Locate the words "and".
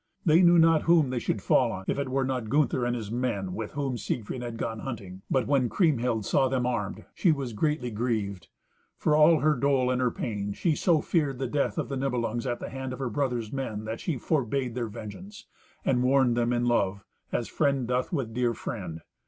2.87-2.95, 9.91-10.01, 15.85-16.01